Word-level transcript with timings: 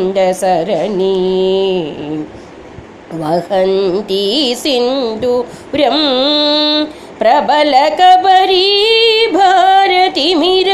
वहन्ती 3.13 4.55
सिन्दूरं 4.55 5.99
प्रबलकबरी 7.19 8.67
भारतिमिर। 9.33 10.69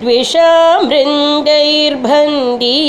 द्विषामृन्दैर्भन्दी 0.00 2.80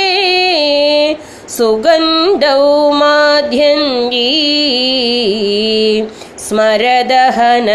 सुगन्धौ 1.56 2.62
माध्यन्दी 3.00 4.30
स्मरदहन 6.46 7.68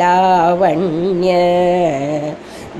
लावण्य 0.00 1.30